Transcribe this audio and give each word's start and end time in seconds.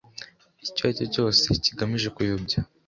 icyo 0.67 0.83
ari 0.85 0.95
cyo 0.99 1.05
cyose 1.13 1.47
kigamije 1.63 2.07
kuyobya 2.15 2.59